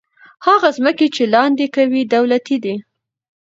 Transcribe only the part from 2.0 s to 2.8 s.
دولتي دي.